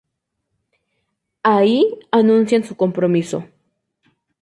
Ahí 1.43 1.99
anuncian 2.09 2.63
su 2.63 2.75
compromiso. 2.75 3.45